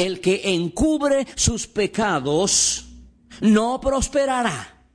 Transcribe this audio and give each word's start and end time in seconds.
El 0.00 0.22
que 0.22 0.40
encubre 0.54 1.26
sus 1.34 1.66
pecados 1.66 2.86
no 3.42 3.78
prosperará. 3.82 4.86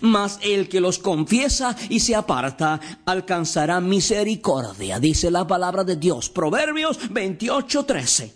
Mas 0.00 0.40
el 0.42 0.68
que 0.68 0.80
los 0.80 0.98
confiesa 0.98 1.76
y 1.88 2.00
se 2.00 2.16
aparta 2.16 2.80
alcanzará 3.06 3.80
misericordia, 3.80 4.98
dice 4.98 5.30
la 5.30 5.46
palabra 5.46 5.84
de 5.84 5.94
Dios. 5.94 6.28
Proverbios 6.28 6.98
28:13. 7.08 8.32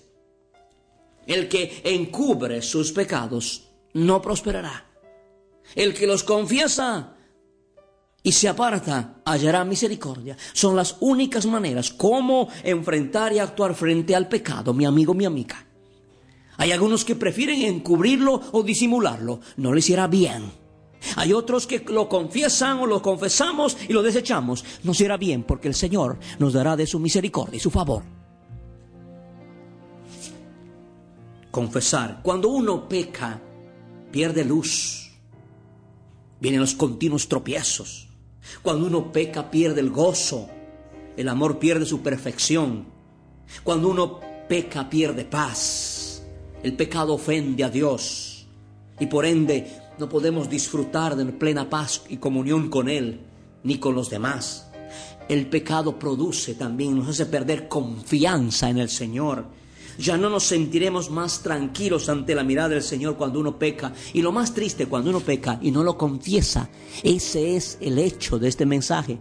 El 1.26 1.48
que 1.48 1.82
encubre 1.82 2.62
sus 2.62 2.92
pecados 2.92 3.70
no 3.94 4.22
prosperará. 4.22 4.86
El 5.74 5.92
que 5.92 6.06
los 6.06 6.22
confiesa 6.22 7.16
y 8.22 8.30
se 8.30 8.48
aparta 8.48 9.22
hallará 9.24 9.64
misericordia. 9.64 10.36
Son 10.52 10.76
las 10.76 10.98
únicas 11.00 11.46
maneras 11.46 11.90
como 11.90 12.48
enfrentar 12.62 13.32
y 13.32 13.40
actuar 13.40 13.74
frente 13.74 14.14
al 14.14 14.28
pecado, 14.28 14.72
mi 14.72 14.84
amigo, 14.84 15.14
mi 15.14 15.24
amiga. 15.24 15.66
Hay 16.56 16.72
algunos 16.72 17.04
que 17.04 17.16
prefieren 17.16 17.62
encubrirlo 17.62 18.40
o 18.52 18.62
disimularlo. 18.62 19.40
No 19.56 19.72
les 19.72 19.88
irá 19.90 20.06
bien. 20.06 20.62
Hay 21.16 21.32
otros 21.32 21.66
que 21.66 21.80
lo 21.80 22.08
confiesan 22.08 22.78
o 22.78 22.86
lo 22.86 23.02
confesamos 23.02 23.76
y 23.88 23.92
lo 23.92 24.02
desechamos. 24.02 24.64
Nos 24.82 25.00
irá 25.00 25.16
bien 25.16 25.42
porque 25.42 25.68
el 25.68 25.74
Señor 25.74 26.18
nos 26.38 26.52
dará 26.52 26.76
de 26.76 26.86
su 26.86 26.98
misericordia 26.98 27.56
y 27.56 27.60
su 27.60 27.70
favor. 27.70 28.02
Confesar. 31.50 32.20
Cuando 32.22 32.48
uno 32.48 32.88
peca, 32.88 33.40
pierde 34.10 34.44
luz. 34.44 35.10
Vienen 36.40 36.60
los 36.60 36.74
continuos 36.74 37.28
tropiezos. 37.28 38.08
Cuando 38.62 38.86
uno 38.86 39.12
peca, 39.12 39.50
pierde 39.50 39.80
el 39.80 39.90
gozo. 39.90 40.48
El 41.16 41.28
amor 41.28 41.58
pierde 41.58 41.84
su 41.84 42.00
perfección. 42.00 42.86
Cuando 43.62 43.88
uno 43.88 44.20
peca, 44.48 44.88
pierde 44.88 45.24
paz. 45.24 46.01
El 46.62 46.74
pecado 46.74 47.14
ofende 47.14 47.64
a 47.64 47.70
Dios. 47.70 48.46
Y 49.00 49.06
por 49.06 49.26
ende 49.26 49.66
no 49.98 50.08
podemos 50.08 50.48
disfrutar 50.48 51.16
de 51.16 51.24
plena 51.26 51.68
paz 51.68 52.02
y 52.08 52.18
comunión 52.18 52.68
con 52.68 52.88
Él, 52.88 53.20
ni 53.64 53.78
con 53.78 53.94
los 53.94 54.10
demás. 54.10 54.70
El 55.28 55.48
pecado 55.48 55.98
produce 55.98 56.54
también, 56.54 56.96
nos 56.96 57.08
hace 57.08 57.26
perder 57.26 57.68
confianza 57.68 58.70
en 58.70 58.78
el 58.78 58.88
Señor. 58.88 59.46
Ya 59.98 60.16
no 60.16 60.30
nos 60.30 60.44
sentiremos 60.44 61.10
más 61.10 61.42
tranquilos 61.42 62.08
ante 62.08 62.34
la 62.34 62.44
mirada 62.44 62.70
del 62.70 62.82
Señor 62.82 63.16
cuando 63.16 63.40
uno 63.40 63.58
peca. 63.58 63.92
Y 64.12 64.22
lo 64.22 64.32
más 64.32 64.54
triste 64.54 64.86
cuando 64.86 65.10
uno 65.10 65.20
peca 65.20 65.58
y 65.60 65.70
no 65.70 65.82
lo 65.82 65.98
confiesa, 65.98 66.70
ese 67.02 67.56
es 67.56 67.76
el 67.80 67.98
hecho 67.98 68.38
de 68.38 68.48
este 68.48 68.66
mensaje. 68.66 69.18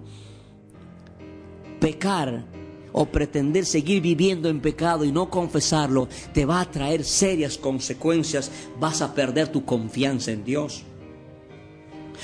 Pecar 1.79 2.45
o 2.93 3.05
pretender 3.05 3.65
seguir 3.65 4.01
viviendo 4.01 4.49
en 4.49 4.61
pecado 4.61 5.03
y 5.03 5.11
no 5.11 5.29
confesarlo, 5.29 6.07
te 6.33 6.45
va 6.45 6.61
a 6.61 6.69
traer 6.69 7.03
serias 7.03 7.57
consecuencias. 7.57 8.51
Vas 8.79 9.01
a 9.01 9.13
perder 9.13 9.49
tu 9.49 9.65
confianza 9.65 10.31
en 10.31 10.43
Dios. 10.43 10.83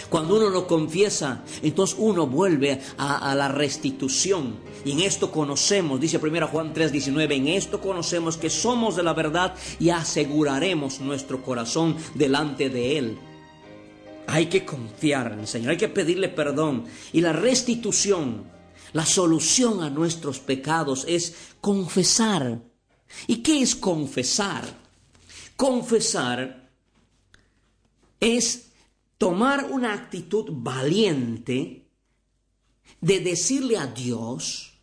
Cuando 0.10 0.38
uno 0.38 0.50
lo 0.50 0.68
confiesa, 0.68 1.44
entonces 1.62 1.98
uno 2.00 2.28
vuelve 2.28 2.80
a, 2.98 3.34
la 3.36 3.48
restitución. 3.48 4.56
Y 4.86 4.92
en 4.92 5.02
esto 5.02 5.32
conocemos, 5.32 6.00
dice 6.00 6.18
1 6.18 6.48
Juan 6.48 6.74
3:19, 6.74 7.36
en 7.36 7.48
esto 7.48 7.82
conocemos 7.82 8.38
que 8.38 8.50
somos 8.50 8.96
de 8.96 9.04
la 9.04 9.14
verdad 9.14 9.56
y 9.80 9.90
aseguraremos 9.90 11.02
nuestro 11.02 11.44
corazón 11.44 11.98
delante 12.16 12.70
de 12.70 12.98
Él. 12.98 13.18
Hay 14.28 14.48
que 14.48 14.66
confiar 14.66 15.34
en 15.34 15.40
el 15.40 15.48
Señor, 15.48 15.72
hay 15.72 15.78
que 15.78 15.90
pedirle 15.90 16.30
perdón. 16.30 16.86
Y 17.12 17.22
la 17.22 17.34
restitución, 17.34 18.44
la 18.98 19.06
solución 19.06 19.84
a 19.84 19.92
nuestros 19.92 20.40
pecados 20.40 21.06
es 21.08 21.36
confesar. 21.62 22.64
¿Y 23.28 23.44
qué 23.44 23.62
es 23.62 23.76
confesar? 23.76 24.66
Confesar 25.56 26.68
es 28.20 28.72
tomar 29.20 29.66
una 29.70 29.94
actitud 29.94 30.46
valiente 30.50 31.86
de 33.00 33.20
decirle 33.20 33.78
a 33.78 33.86
Dios 33.86 34.74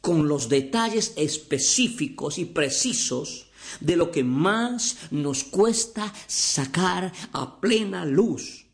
con 0.00 0.28
los 0.28 0.48
detalles 0.48 1.12
específicos 1.16 2.38
y 2.38 2.44
precisos 2.44 3.48
de 3.80 3.96
lo 3.96 4.12
que 4.12 4.22
más 4.22 4.98
nos 5.10 5.42
cuesta 5.42 6.14
sacar 6.28 7.12
a 7.32 7.60
plena 7.60 8.04
luz. 8.04 8.66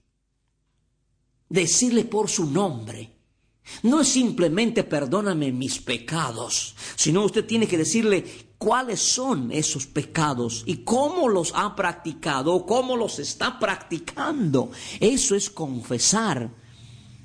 Decirle 1.49 2.05
por 2.05 2.29
su 2.29 2.45
nombre. 2.45 3.20
No 3.83 4.01
es 4.01 4.09
simplemente 4.09 4.85
perdóname 4.85 5.53
mis 5.53 5.79
pecados, 5.81 6.75
sino 6.97 7.25
usted 7.25 7.47
tiene 7.47 7.67
que 7.67 7.79
decirle 7.79 8.25
cuáles 8.59 9.01
son 9.01 9.51
esos 9.53 9.87
pecados 9.87 10.65
y 10.67 10.85
cómo 10.85 11.29
los 11.29 11.53
ha 11.55 11.75
practicado 11.75 12.55
o 12.55 12.67
cómo 12.67 12.97
los 12.97 13.19
está 13.19 13.59
practicando. 13.59 14.71
Eso 15.01 15.35
es 15.35 15.49
confesar. 15.49 16.51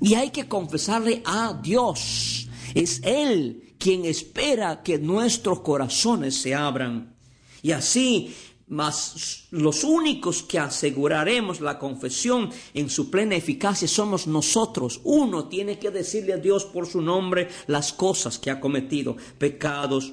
Y 0.00 0.14
hay 0.14 0.30
que 0.30 0.48
confesarle 0.48 1.22
a 1.26 1.58
Dios. 1.62 2.48
Es 2.74 3.00
Él 3.02 3.74
quien 3.78 4.04
espera 4.04 4.82
que 4.82 4.98
nuestros 4.98 5.60
corazones 5.60 6.40
se 6.40 6.54
abran. 6.54 7.14
Y 7.62 7.72
así 7.72 8.34
mas 8.68 9.46
los 9.50 9.84
únicos 9.84 10.42
que 10.42 10.58
aseguraremos 10.58 11.60
la 11.60 11.78
confesión 11.78 12.50
en 12.74 12.90
su 12.90 13.10
plena 13.10 13.36
eficacia 13.36 13.86
somos 13.86 14.26
nosotros. 14.26 15.00
Uno 15.04 15.48
tiene 15.48 15.78
que 15.78 15.90
decirle 15.90 16.32
a 16.32 16.38
Dios 16.38 16.64
por 16.64 16.86
su 16.86 17.00
nombre 17.00 17.48
las 17.68 17.92
cosas 17.92 18.38
que 18.38 18.50
ha 18.50 18.60
cometido, 18.60 19.16
pecados. 19.38 20.12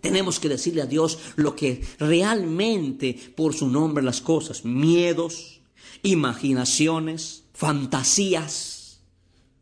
Tenemos 0.00 0.40
que 0.40 0.48
decirle 0.48 0.80
a 0.80 0.86
Dios 0.86 1.18
lo 1.36 1.54
que 1.54 1.84
realmente 1.98 3.14
por 3.36 3.54
su 3.54 3.68
nombre 3.68 4.02
las 4.02 4.22
cosas, 4.22 4.64
miedos, 4.64 5.60
imaginaciones, 6.02 7.44
fantasías, 7.52 9.02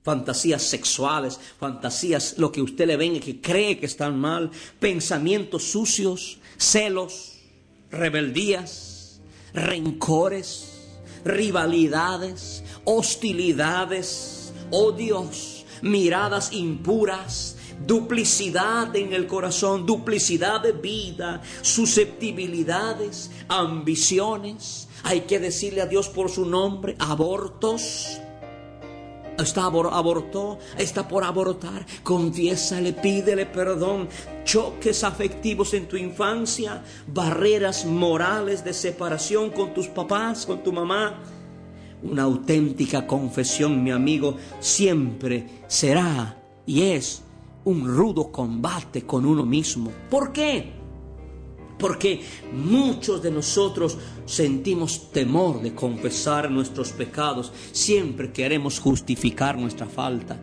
fantasías 0.05 0.63
sexuales, 0.63 1.41
fantasías, 1.59 2.39
lo 2.39 2.53
que 2.53 2.63
usted 2.63 2.87
le 2.87 2.97
venga 2.97 3.19
que 3.19 3.41
cree 3.41 3.77
que 3.77 3.87
están 3.87 4.21
mal, 4.21 4.53
pensamientos 4.79 5.65
sucios, 5.65 6.39
celos 6.57 7.38
rebeldías, 7.91 9.21
rencores, 9.53 10.89
rivalidades, 11.25 12.63
hostilidades, 12.85 14.53
odios, 14.71 15.65
miradas 15.83 16.53
impuras, 16.53 17.57
duplicidad 17.87 18.95
en 18.97 19.13
el 19.13 19.27
corazón, 19.27 19.87
duplicidad 19.87 20.61
de 20.61 20.73
vida, 20.73 21.43
susceptibilidades, 21.63 23.31
ambiciones. 23.49 24.89
Hay 25.05 25.23
que 25.23 25.39
decirle 25.39 25.81
a 25.81 25.87
Dios 25.87 26.09
por 26.09 26.31
su 26.31 26.45
nombre, 26.45 26.97
abortos, 26.99 28.21
está 29.43 29.65
abortó, 29.65 30.59
está 30.77 31.07
por 31.07 31.25
abortar, 31.25 31.87
confiésale, 32.03 32.93
pídele 32.93 33.47
perdón, 33.47 34.09
choques 34.45 35.05
afectivos 35.05 35.75
en 35.75 35.87
tu 35.87 35.97
infancia, 35.97 36.83
barreras 37.07 37.85
morales 37.85 38.65
de 38.65 38.73
separación 38.73 39.51
con 39.51 39.75
tus 39.75 39.89
papás, 39.89 40.47
con 40.47 40.63
tu 40.63 40.73
mamá. 40.73 41.21
Una 42.03 42.23
auténtica 42.23 43.07
confesión, 43.07 43.83
mi 43.83 43.91
amigo, 43.91 44.37
siempre 44.61 45.65
será 45.67 46.37
y 46.65 46.83
es 46.83 47.23
un 47.65 47.87
rudo 47.87 48.31
combate 48.31 49.03
con 49.03 49.27
uno 49.27 49.45
mismo. 49.45 49.91
¿Por 50.09 50.33
qué? 50.33 50.78
Porque 51.79 52.21
muchos 52.53 53.23
de 53.23 53.31
nosotros 53.31 53.97
sentimos 54.27 55.11
temor 55.13 55.63
de 55.63 55.75
confesar 55.75 56.51
nuestros 56.51 56.91
pecados. 56.91 57.53
Siempre 57.73 58.33
queremos 58.33 58.79
justificar 58.81 59.57
nuestra 59.57 59.87
falta. 59.87 60.41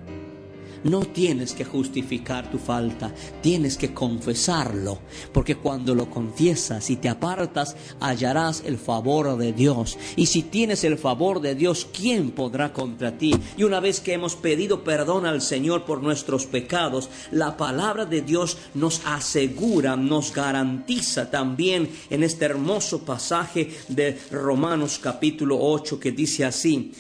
No 0.86 1.00
tienes 1.00 1.54
que 1.54 1.66
justificar 1.66 2.52
tu 2.52 2.60
falta, 2.60 3.12
tienes 3.42 3.76
que 3.76 3.92
confesarlo, 3.92 5.00
porque 5.34 5.56
cuando 5.56 5.96
lo 5.96 6.12
confiesas 6.12 6.92
y 6.92 6.98
te 6.98 7.10
apartas, 7.10 7.76
hallarás 8.00 8.62
el 8.68 8.78
favor 8.78 9.36
de 9.36 9.52
Dios. 9.52 9.98
Y 10.16 10.28
si 10.28 10.44
tienes 10.44 10.84
el 10.84 11.00
favor 11.00 11.42
de 11.42 11.56
Dios, 11.56 11.88
¿quién 11.92 12.30
podrá 12.30 12.72
contra 12.72 13.18
ti? 13.18 13.36
Y 13.58 13.64
una 13.64 13.80
vez 13.80 14.00
que 14.00 14.14
hemos 14.14 14.36
pedido 14.36 14.84
perdón 14.84 15.26
al 15.26 15.42
Señor 15.42 15.86
por 15.86 16.04
nuestros 16.04 16.46
pecados, 16.46 17.10
la 17.32 17.58
palabra 17.58 18.06
de 18.06 18.22
Dios 18.22 18.60
nos 18.76 19.02
asegura, 19.08 19.96
nos 19.96 20.32
garantiza 20.32 21.32
también 21.32 21.90
en 22.12 22.22
este 22.22 22.46
hermoso 22.46 23.04
pasaje 23.04 23.72
de 23.88 24.20
Romanos 24.30 25.00
capítulo 25.02 25.58
8 25.60 26.00
que 26.00 26.12
dice 26.12 26.46
así, 26.46 26.92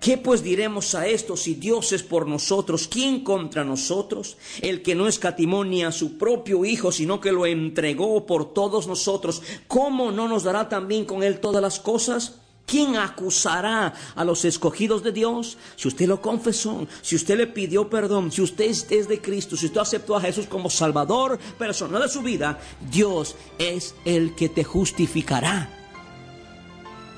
¿Qué 0.00 0.18
pues 0.18 0.42
diremos 0.42 0.94
a 0.94 1.06
esto 1.06 1.36
si 1.36 1.54
Dios 1.54 1.92
es 1.92 2.02
por 2.02 2.28
nosotros? 2.28 2.86
¿Quién 2.86 3.24
contra 3.24 3.64
nosotros? 3.64 4.36
El 4.60 4.82
que 4.82 4.94
no 4.94 5.08
escatimó 5.08 5.64
ni 5.64 5.84
a 5.84 5.90
su 5.90 6.18
propio 6.18 6.64
Hijo, 6.64 6.92
sino 6.92 7.20
que 7.20 7.32
lo 7.32 7.46
entregó 7.46 8.26
por 8.26 8.52
todos 8.52 8.86
nosotros, 8.86 9.42
¿cómo 9.66 10.12
no 10.12 10.28
nos 10.28 10.44
dará 10.44 10.68
también 10.68 11.06
con 11.06 11.22
él 11.22 11.40
todas 11.40 11.62
las 11.62 11.80
cosas? 11.80 12.36
¿Quién 12.66 12.96
acusará 12.96 13.94
a 14.16 14.24
los 14.24 14.44
escogidos 14.44 15.02
de 15.04 15.12
Dios? 15.12 15.56
Si 15.76 15.86
usted 15.86 16.06
lo 16.06 16.20
confesó, 16.20 16.86
si 17.00 17.14
usted 17.14 17.36
le 17.36 17.46
pidió 17.46 17.88
perdón, 17.88 18.32
si 18.32 18.42
usted 18.42 18.66
es 18.90 19.08
de 19.08 19.20
Cristo, 19.20 19.56
si 19.56 19.66
usted 19.66 19.80
aceptó 19.80 20.16
a 20.16 20.20
Jesús 20.20 20.46
como 20.46 20.68
Salvador 20.68 21.38
personal 21.58 22.02
de 22.02 22.08
su 22.08 22.22
vida, 22.22 22.60
Dios 22.90 23.36
es 23.58 23.94
el 24.04 24.34
que 24.34 24.48
te 24.48 24.64
justificará. 24.64 25.70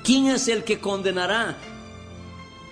¿Quién 0.03 0.27
es 0.27 0.47
el 0.47 0.63
que 0.63 0.79
condenará? 0.79 1.57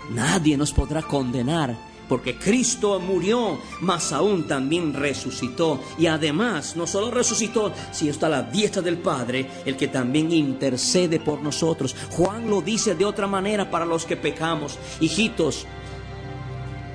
Nadie 0.10 0.58
nos 0.58 0.72
podrá 0.72 1.02
condenar 1.02 1.76
porque 2.08 2.38
Cristo 2.38 3.00
murió, 3.00 3.60
mas 3.82 4.12
aún 4.14 4.48
también 4.48 4.94
resucitó. 4.94 5.82
Y 5.98 6.08
además, 6.08 6.76
no 6.76 6.88
solo 6.88 7.12
resucitó, 7.12 7.74
sino 7.92 8.12
está 8.12 8.30
la 8.30 8.44
diestra 8.44 8.82
del 8.82 8.98
Padre, 8.98 9.50
el 9.66 9.76
que 9.76 9.88
también 9.88 10.32
intercede 10.32 11.20
por 11.20 11.42
nosotros. 11.42 11.96
Juan 12.12 12.50
lo 12.50 12.62
dice 12.62 12.96
de 12.96 13.06
otra 13.06 13.28
manera 13.28 13.70
para 13.70 13.86
los 13.86 14.06
que 14.06 14.16
pecamos. 14.16 14.78
Hijitos, 15.00 15.66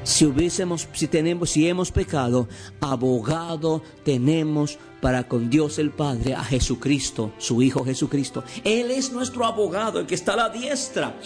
si 0.05 0.25
hubiésemos, 0.27 0.89
si 0.93 1.07
tenemos, 1.07 1.51
si 1.51 1.69
hemos 1.69 1.93
pecado, 1.93 2.49
abogado 2.81 3.83
tenemos 4.05 4.79
para 5.01 5.29
con 5.29 5.51
Dios 5.51 5.79
el 5.79 5.91
Padre 5.91 6.35
a 6.35 6.45
Jesucristo, 6.45 7.33
su 7.39 7.63
Hijo 7.63 7.85
Jesucristo. 7.85 8.45
Él 8.65 8.91
es 8.91 9.13
nuestro 9.13 9.45
abogado, 9.45 10.01
el 10.01 10.07
que 10.07 10.15
está 10.15 10.35
a 10.35 10.37
la 10.37 10.49
diestra. 10.49 11.17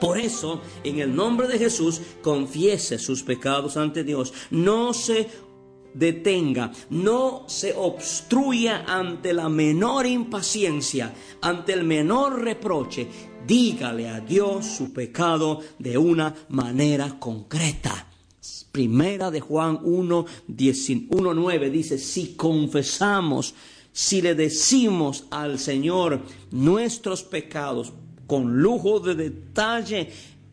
Por 0.00 0.18
eso, 0.18 0.60
en 0.84 0.98
el 0.98 1.14
nombre 1.14 1.48
de 1.48 1.58
Jesús, 1.58 2.00
confiese 2.22 2.98
sus 2.98 3.22
pecados 3.22 3.76
ante 3.76 4.04
Dios. 4.04 4.32
No 4.50 4.92
se 4.92 5.28
detenga, 5.94 6.72
no 6.90 7.44
se 7.46 7.72
obstruya 7.74 8.84
ante 8.86 9.32
la 9.32 9.48
menor 9.48 10.06
impaciencia, 10.06 11.14
ante 11.40 11.72
el 11.72 11.84
menor 11.84 12.42
reproche. 12.42 13.08
Dígale 13.46 14.08
a 14.08 14.20
Dios 14.20 14.66
su 14.66 14.92
pecado 14.92 15.60
de 15.78 15.96
una 15.96 16.34
manera 16.48 17.18
concreta. 17.18 18.08
Primera 18.70 19.30
de 19.30 19.40
Juan 19.40 19.80
1, 19.82 20.26
9 20.48 21.70
dice, 21.70 21.98
si 21.98 22.34
confesamos, 22.34 23.54
si 23.90 24.20
le 24.20 24.34
decimos 24.34 25.24
al 25.30 25.58
Señor 25.58 26.20
nuestros 26.50 27.22
pecados, 27.22 27.94
con 28.26 28.62
lujo 28.62 29.00
de 29.00 29.14
detalle, 29.14 30.10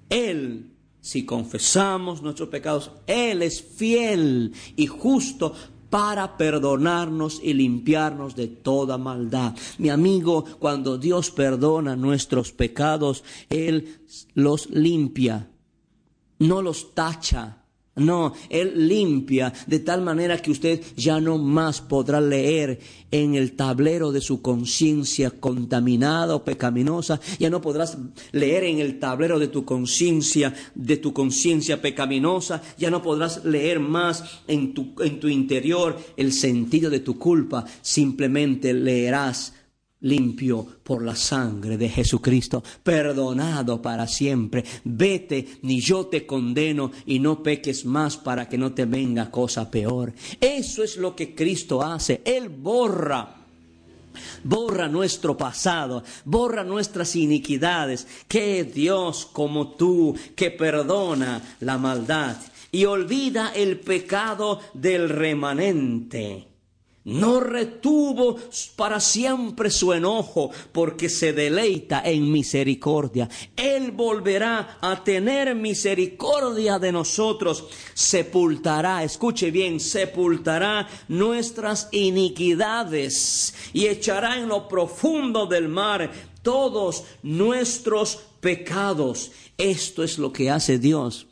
Él, 0.09 0.71
si 1.01 1.25
confesamos 1.25 2.21
nuestros 2.21 2.49
pecados, 2.49 2.91
Él 3.07 3.41
es 3.41 3.61
fiel 3.61 4.53
y 4.75 4.87
justo 4.87 5.53
para 5.89 6.37
perdonarnos 6.37 7.39
y 7.43 7.53
limpiarnos 7.53 8.35
de 8.35 8.47
toda 8.47 8.97
maldad. 8.97 9.55
Mi 9.77 9.89
amigo, 9.89 10.43
cuando 10.59 10.97
Dios 10.97 11.29
perdona 11.29 11.95
nuestros 11.95 12.51
pecados, 12.51 13.23
Él 13.49 13.99
los 14.33 14.69
limpia, 14.71 15.51
no 16.39 16.61
los 16.61 16.95
tacha 16.95 17.62
no, 17.95 18.33
Él 18.49 18.87
limpia 18.87 19.53
de 19.67 19.77
tal 19.79 20.01
manera 20.01 20.39
que 20.39 20.49
usted 20.49 20.81
ya 20.95 21.21
no 21.21 21.37
más 21.37 21.79
podrá 21.79 22.19
leer 22.19 22.79
en 23.11 23.35
el 23.35 23.51
tablero 23.51 24.11
de 24.11 24.19
su 24.19 24.41
conciencia 24.41 25.29
contaminada 25.29 26.35
o 26.35 26.43
pecaminosa, 26.43 27.21
ya 27.37 27.51
no 27.51 27.61
podrás 27.61 27.99
leer 28.31 28.63
en 28.63 28.79
el 28.79 28.97
tablero 28.97 29.37
de 29.37 29.47
tu 29.47 29.63
conciencia, 29.63 30.55
de 30.73 30.97
tu 30.97 31.13
conciencia 31.13 31.83
pecaminosa, 31.83 32.63
ya 32.79 32.89
no 32.89 33.03
podrás 33.03 33.45
leer 33.45 33.79
más 33.79 34.41
en 34.47 34.73
tu, 34.73 34.95
en 34.99 35.19
tu 35.19 35.27
interior 35.27 35.95
el 36.17 36.33
sentido 36.33 36.89
de 36.89 36.99
tu 36.99 37.19
culpa, 37.19 37.63
simplemente 37.83 38.73
leerás 38.73 39.53
limpio 40.03 40.65
por 40.83 41.01
la 41.01 41.15
sangre 41.15 41.77
de 41.77 41.89
Jesucristo, 41.89 42.63
perdonado 42.83 43.81
para 43.81 44.07
siempre. 44.07 44.63
Vete, 44.83 45.59
ni 45.63 45.81
yo 45.81 46.05
te 46.05 46.25
condeno 46.25 46.91
y 47.05 47.19
no 47.19 47.41
peques 47.43 47.85
más 47.85 48.17
para 48.17 48.47
que 48.47 48.57
no 48.57 48.73
te 48.73 48.85
venga 48.85 49.31
cosa 49.31 49.69
peor. 49.69 50.13
Eso 50.39 50.83
es 50.83 50.97
lo 50.97 51.15
que 51.15 51.35
Cristo 51.35 51.81
hace. 51.81 52.21
Él 52.25 52.49
borra. 52.49 53.39
Borra 54.43 54.87
nuestro 54.87 55.35
pasado, 55.35 56.03
borra 56.23 56.63
nuestras 56.63 57.15
iniquidades. 57.15 58.05
Que 58.27 58.63
Dios 58.63 59.27
como 59.31 59.69
tú, 59.69 60.15
que 60.35 60.51
perdona 60.51 61.41
la 61.61 61.79
maldad 61.79 62.37
y 62.71 62.85
olvida 62.85 63.53
el 63.55 63.79
pecado 63.79 64.59
del 64.73 65.09
remanente 65.09 66.52
no 67.05 67.39
retuvo 67.41 68.37
para 68.75 68.99
siempre 68.99 69.69
su 69.69 69.93
enojo, 69.93 70.51
porque 70.71 71.09
se 71.09 71.33
deleita 71.33 72.01
en 72.05 72.31
misericordia. 72.31 73.29
Él 73.55 73.91
volverá 73.91 74.77
a 74.81 75.03
tener 75.03 75.53
misericordia 75.55 76.79
de 76.79 76.91
nosotros. 76.91 77.65
Sepultará, 77.93 79.03
escuche 79.03 79.51
bien, 79.51 79.79
sepultará 79.79 80.87
nuestras 81.07 81.89
iniquidades 81.91 83.53
y 83.73 83.87
echará 83.87 84.37
en 84.37 84.47
lo 84.47 84.67
profundo 84.67 85.45
del 85.45 85.67
mar 85.67 86.11
todos 86.41 87.03
nuestros 87.21 88.19
pecados. 88.39 89.31
Esto 89.57 90.03
es 90.03 90.17
lo 90.17 90.31
que 90.31 90.49
hace 90.49 90.79
Dios 90.79 91.27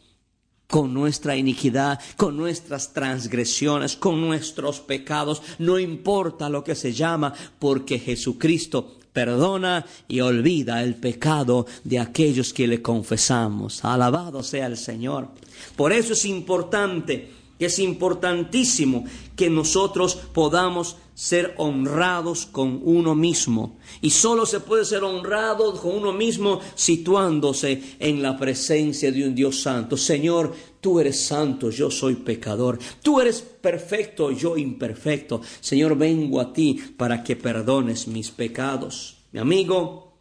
con 0.72 0.94
nuestra 0.94 1.36
iniquidad, 1.36 2.00
con 2.16 2.38
nuestras 2.38 2.94
transgresiones, 2.94 3.98
con 3.98 4.22
nuestros 4.22 4.80
pecados, 4.80 5.44
no 5.60 5.78
importa 5.78 6.50
lo 6.50 6.64
que 6.64 6.76
se 6.76 6.94
llama, 6.94 7.34
porque 7.60 8.00
Jesucristo 8.00 8.96
perdona 9.12 9.86
y 10.08 10.22
olvida 10.22 10.82
el 10.82 10.96
pecado 10.96 11.68
de 11.84 12.00
aquellos 12.00 12.54
que 12.54 12.68
le 12.68 12.82
confesamos. 12.82 13.84
Alabado 13.84 14.42
sea 14.42 14.68
el 14.68 14.78
Señor. 14.78 15.28
Por 15.76 15.92
eso 15.92 16.14
es 16.14 16.24
importante 16.24 17.42
es 17.66 17.80
importantísimo 17.80 19.06
que 19.36 19.50
nosotros 19.50 20.16
podamos 20.34 20.98
ser 21.14 21.54
honrados 21.58 22.46
con 22.46 22.82
uno 22.84 23.16
mismo. 23.16 23.78
Y 24.02 24.10
solo 24.10 24.46
se 24.46 24.60
puede 24.60 24.86
ser 24.86 25.04
honrado 25.04 25.74
con 25.80 25.96
uno 25.96 26.14
mismo 26.14 26.60
situándose 26.76 27.96
en 28.00 28.22
la 28.22 28.38
presencia 28.38 29.12
de 29.12 29.28
un 29.28 29.36
Dios 29.36 29.62
santo. 29.62 29.98
Señor, 29.98 30.54
tú 30.80 31.00
eres 31.00 31.24
santo, 31.24 31.70
yo 31.70 31.92
soy 31.92 32.16
pecador. 32.16 32.80
Tú 33.02 33.20
eres 33.22 33.42
perfecto, 33.42 34.32
yo 34.32 34.58
imperfecto. 34.58 35.42
Señor, 35.60 35.98
vengo 35.98 36.40
a 36.40 36.54
ti 36.54 36.80
para 36.98 37.24
que 37.24 37.36
perdones 37.36 38.08
mis 38.08 38.32
pecados. 38.32 39.18
Mi 39.32 39.40
amigo, 39.40 40.14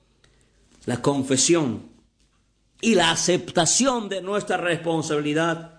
la 0.87 1.01
confesión 1.01 1.83
y 2.81 2.95
la 2.95 3.11
aceptación 3.11 4.09
de 4.09 4.23
nuestra 4.23 4.57
responsabilidad 4.57 5.70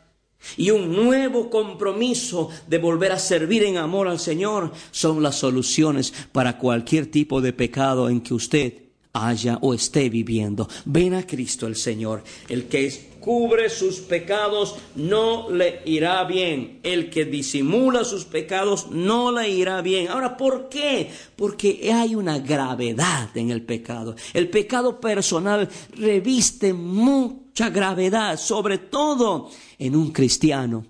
y 0.57 0.71
un 0.71 0.95
nuevo 0.95 1.49
compromiso 1.49 2.49
de 2.67 2.77
volver 2.77 3.11
a 3.11 3.19
servir 3.19 3.63
en 3.63 3.77
amor 3.77 4.07
al 4.07 4.19
Señor 4.19 4.71
son 4.91 5.21
las 5.23 5.35
soluciones 5.35 6.13
para 6.31 6.57
cualquier 6.57 7.07
tipo 7.07 7.41
de 7.41 7.53
pecado 7.53 8.09
en 8.09 8.21
que 8.21 8.33
usted 8.33 8.90
haya 9.13 9.57
o 9.61 9.73
esté 9.73 10.09
viviendo. 10.09 10.67
Ven 10.85 11.13
a 11.13 11.25
Cristo 11.25 11.67
el 11.67 11.75
Señor, 11.75 12.23
el 12.47 12.67
que 12.67 13.11
cubre 13.21 13.69
sus 13.69 13.99
pecados 13.99 14.75
no 14.95 15.49
le 15.49 15.81
irá 15.85 16.23
bien. 16.25 16.79
El 16.83 17.09
que 17.09 17.23
disimula 17.25 18.03
sus 18.03 18.25
pecados 18.25 18.87
no 18.91 19.31
le 19.31 19.49
irá 19.49 19.81
bien. 19.81 20.09
Ahora, 20.09 20.35
¿por 20.35 20.67
qué? 20.67 21.09
Porque 21.35 21.91
hay 21.93 22.15
una 22.15 22.39
gravedad 22.39 23.29
en 23.35 23.51
el 23.51 23.61
pecado. 23.61 24.15
El 24.33 24.49
pecado 24.49 24.99
personal 24.99 25.69
reviste 25.95 26.73
mucha 26.73 27.69
gravedad, 27.69 28.37
sobre 28.37 28.79
todo 28.79 29.49
en 29.77 29.95
un 29.95 30.11
cristiano. 30.11 30.85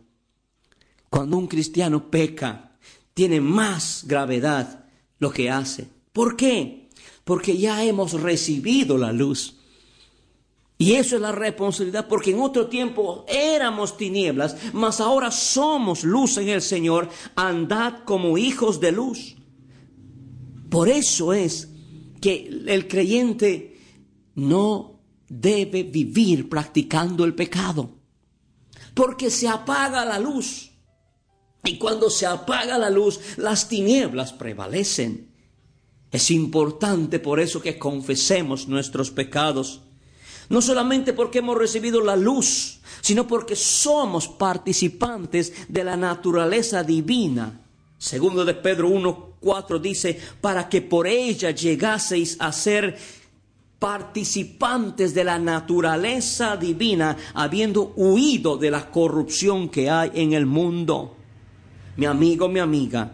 Cuando 1.09 1.37
un 1.37 1.47
cristiano 1.47 2.09
peca, 2.09 2.71
tiene 3.13 3.41
más 3.41 4.05
gravedad 4.07 4.85
lo 5.19 5.31
que 5.31 5.49
hace. 5.49 5.87
¿Por 6.13 6.37
qué? 6.37 6.80
Porque 7.31 7.57
ya 7.57 7.81
hemos 7.85 8.11
recibido 8.11 8.97
la 8.97 9.13
luz. 9.13 9.55
Y 10.77 10.95
eso 10.95 11.15
es 11.15 11.21
la 11.21 11.31
responsabilidad, 11.31 12.09
porque 12.09 12.31
en 12.31 12.41
otro 12.41 12.67
tiempo 12.67 13.23
éramos 13.29 13.95
tinieblas, 13.95 14.57
mas 14.73 14.99
ahora 14.99 15.31
somos 15.31 16.03
luz 16.03 16.35
en 16.39 16.49
el 16.49 16.61
Señor. 16.61 17.07
Andad 17.37 18.03
como 18.03 18.37
hijos 18.37 18.81
de 18.81 18.91
luz. 18.91 19.37
Por 20.69 20.89
eso 20.89 21.31
es 21.31 21.69
que 22.19 22.49
el 22.67 22.89
creyente 22.89 23.79
no 24.35 24.99
debe 25.29 25.83
vivir 25.83 26.49
practicando 26.49 27.23
el 27.23 27.33
pecado, 27.33 27.91
porque 28.93 29.29
se 29.29 29.47
apaga 29.47 30.03
la 30.03 30.19
luz. 30.19 30.73
Y 31.63 31.77
cuando 31.77 32.09
se 32.09 32.25
apaga 32.25 32.77
la 32.77 32.89
luz, 32.89 33.21
las 33.37 33.69
tinieblas 33.69 34.33
prevalecen. 34.33 35.30
Es 36.11 36.31
importante 36.31 37.19
por 37.19 37.39
eso 37.39 37.61
que 37.61 37.77
confesemos 37.77 38.67
nuestros 38.67 39.11
pecados 39.11 39.81
no 40.51 40.61
solamente 40.61 41.13
porque 41.13 41.39
hemos 41.39 41.57
recibido 41.57 42.01
la 42.01 42.17
luz, 42.17 42.81
sino 42.99 43.25
porque 43.25 43.55
somos 43.55 44.27
participantes 44.27 45.53
de 45.69 45.85
la 45.85 45.95
naturaleza 45.95 46.83
divina. 46.83 47.61
Segundo 47.97 48.43
de 48.43 48.55
Pedro 48.55 48.89
1.4 48.89 49.79
dice, 49.79 50.19
para 50.41 50.67
que 50.67 50.81
por 50.81 51.07
ella 51.07 51.51
llegaseis 51.51 52.35
a 52.39 52.51
ser 52.51 52.97
participantes 53.79 55.13
de 55.13 55.23
la 55.23 55.39
naturaleza 55.39 56.57
divina, 56.57 57.15
habiendo 57.33 57.93
huido 57.95 58.57
de 58.57 58.71
la 58.71 58.91
corrupción 58.91 59.69
que 59.69 59.89
hay 59.89 60.11
en 60.15 60.33
el 60.33 60.45
mundo. 60.45 61.15
Mi 61.95 62.05
amigo, 62.05 62.49
mi 62.49 62.59
amiga, 62.59 63.09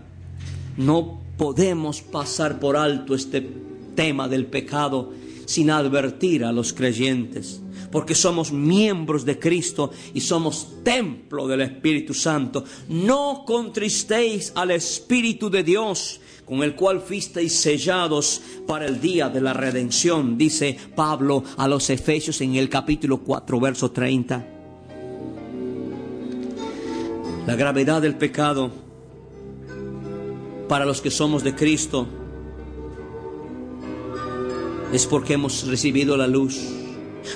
no 0.77 1.21
podemos 1.37 2.01
pasar 2.01 2.59
por 2.59 2.75
alto 2.75 3.15
este 3.15 3.47
tema 3.95 4.27
del 4.27 4.47
pecado 4.47 5.13
sin 5.45 5.69
advertir 5.69 6.43
a 6.43 6.51
los 6.51 6.73
creyentes, 6.73 7.61
porque 7.89 8.15
somos 8.15 8.51
miembros 8.51 9.23
de 9.23 9.39
Cristo 9.39 9.91
y 10.13 10.19
somos 10.19 10.83
templo 10.83 11.47
del 11.47 11.61
Espíritu 11.61 12.13
Santo. 12.13 12.65
No 12.89 13.43
contristéis 13.45 14.51
al 14.55 14.71
Espíritu 14.71 15.49
de 15.49 15.63
Dios, 15.63 16.19
con 16.43 16.63
el 16.63 16.75
cual 16.75 17.01
fuisteis 17.01 17.55
sellados 17.55 18.41
para 18.65 18.85
el 18.85 18.99
día 18.99 19.29
de 19.29 19.41
la 19.41 19.53
redención, 19.53 20.37
dice 20.37 20.77
Pablo 20.95 21.43
a 21.55 21.67
los 21.67 21.89
Efesios 21.89 22.41
en 22.41 22.55
el 22.55 22.67
capítulo 22.67 23.19
4, 23.19 23.59
verso 23.59 23.91
30. 23.91 24.47
La 27.45 27.55
gravedad 27.55 28.01
del 28.01 28.15
pecado 28.15 28.86
para 30.67 30.85
los 30.85 31.01
que 31.01 31.11
somos 31.11 31.43
de 31.43 31.55
Cristo 31.55 32.07
es 34.91 35.05
porque 35.05 35.33
hemos 35.33 35.67
recibido 35.67 36.15
la 36.17 36.27
luz, 36.27 36.61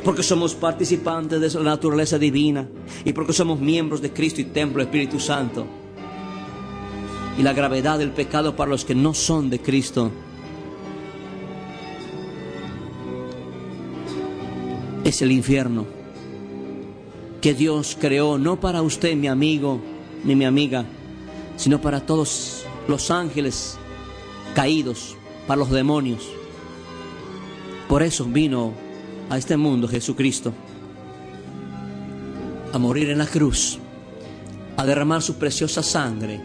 porque 0.03 0.23
somos 0.23 0.55
participantes 0.55 1.39
de 1.39 1.59
la 1.59 1.71
naturaleza 1.71 2.17
divina 2.17 2.67
y 3.03 3.13
porque 3.13 3.33
somos 3.33 3.59
miembros 3.59 4.01
de 4.01 4.11
Cristo 4.11 4.41
y 4.41 4.45
templo 4.45 4.81
Espíritu 4.81 5.19
Santo. 5.19 5.65
Y 7.37 7.43
la 7.43 7.53
gravedad 7.53 7.99
del 7.99 8.11
pecado 8.11 8.55
para 8.55 8.71
los 8.71 8.85
que 8.85 8.95
no 8.95 9.13
son 9.13 9.49
de 9.49 9.59
Cristo 9.59 10.11
es 15.03 15.21
el 15.21 15.31
infierno 15.31 15.85
que 17.41 17.53
Dios 17.55 17.97
creó 17.99 18.37
no 18.37 18.59
para 18.59 18.83
usted, 18.83 19.15
mi 19.15 19.27
amigo, 19.27 19.81
ni 20.23 20.35
mi 20.35 20.45
amiga, 20.45 20.85
sino 21.57 21.81
para 21.81 22.05
todos 22.05 22.65
los 22.91 23.09
ángeles 23.09 23.77
caídos, 24.53 25.15
para 25.47 25.59
los 25.59 25.71
demonios. 25.71 26.27
Por 27.87 28.03
eso 28.03 28.25
vino 28.25 28.73
a 29.29 29.37
este 29.37 29.57
mundo 29.57 29.87
Jesucristo 29.87 30.53
a 32.73 32.77
morir 32.77 33.09
en 33.09 33.17
la 33.17 33.25
cruz, 33.25 33.79
a 34.77 34.85
derramar 34.85 35.21
su 35.21 35.35
preciosa 35.35 35.81
sangre. 35.81 36.41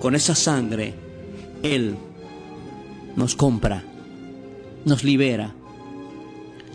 Con 0.00 0.14
esa 0.14 0.34
sangre, 0.34 0.94
Él 1.62 1.96
nos 3.16 3.34
compra, 3.34 3.84
nos 4.84 5.04
libera. 5.04 5.54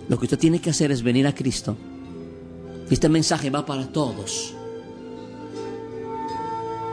Lo 0.08 0.18
que 0.18 0.26
usted 0.26 0.40
tiene 0.40 0.62
que 0.62 0.70
hacer 0.72 0.92
es 0.92 1.04
venir 1.04 1.28
a 1.28 1.36
Cristo. 1.36 1.76
Este 2.90 3.10
mensaje 3.10 3.50
va 3.50 3.66
para 3.66 3.88
todos, 3.88 4.56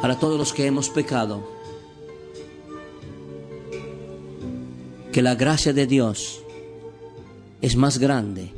para 0.03 0.19
todos 0.19 0.39
los 0.39 0.53
que 0.53 0.67
hemos 0.67 0.91
pecado. 0.91 1.56
Que 5.17 5.23
la 5.23 5.35
gracia 5.35 5.73
de 5.73 5.87
Dios 5.87 6.43
es 7.63 7.75
más 7.75 7.97
grande 7.97 8.53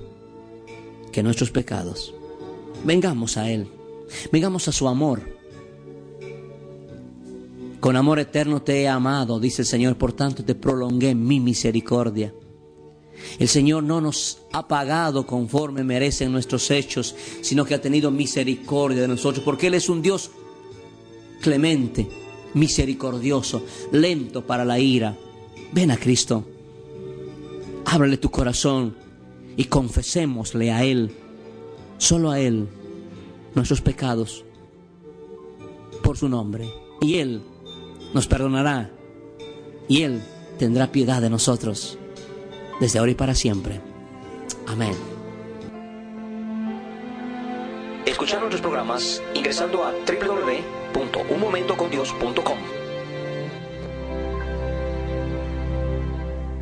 que 1.13 1.23
nuestros 1.23 1.53
pecados. 1.53 2.13
Vengamos 2.83 3.37
a 3.37 3.49
Él, 3.49 3.69
vengamos 4.33 4.67
a 4.67 4.73
su 4.73 4.89
amor. 4.89 5.23
Con 7.79 7.95
amor 7.95 8.19
eterno 8.19 8.61
te 8.61 8.83
he 8.83 8.89
amado, 8.89 9.39
dice 9.39 9.63
el 9.63 9.69
Señor, 9.69 9.97
por 9.99 10.15
tanto 10.15 10.43
te 10.45 10.57
prolongué 10.57 11.15
mi 11.15 11.39
misericordia. 11.39 12.35
El 13.39 13.47
Señor 13.47 13.85
no 13.85 14.01
nos 14.01 14.41
ha 14.53 14.67
pagado 14.67 15.29
conforme 15.29 15.85
merecen 15.85 16.33
nuestros 16.33 16.73
hechos, 16.73 17.15
sino 17.41 17.65
que 17.65 17.77
ha 17.77 17.81
tenido 17.81 18.11
misericordia 18.11 19.03
de 19.03 19.07
nosotros, 19.07 19.45
porque 19.45 19.69
Él 19.69 19.75
es 19.75 19.89
un 19.89 20.03
Dios 20.03 20.33
clemente, 21.41 22.09
misericordioso, 22.55 23.63
lento 23.93 24.45
para 24.45 24.65
la 24.65 24.81
ira. 24.81 25.17
Ven 25.73 25.91
a 25.91 25.97
Cristo. 25.97 26.45
Ábrele 27.85 28.17
tu 28.17 28.31
corazón 28.31 28.97
y 29.57 29.65
confesémosle 29.65 30.73
a 30.73 30.85
Él, 30.85 31.11
solo 31.99 32.31
a 32.31 32.41
Él, 32.41 32.69
nuestros 33.55 33.81
pecados 33.81 34.45
por 36.03 36.17
su 36.17 36.29
nombre. 36.29 36.69
Y 37.01 37.17
Él 37.17 37.43
nos 38.15 38.27
perdonará 38.27 38.91
y 39.89 40.03
Él 40.03 40.23
tendrá 40.59 40.93
piedad 40.93 41.21
de 41.21 41.31
nosotros 41.31 41.99
desde 42.81 42.99
ahora 42.99 43.13
y 43.13 43.15
para 43.15 43.35
siempre. 43.35 43.81
Amén. 44.67 44.95
Escuchar 48.07 48.41
nuestros 48.41 48.61
programas 48.61 49.23
ingresando 49.35 49.85
a 49.85 49.93
www.unmomentocondios.com. 49.93 52.78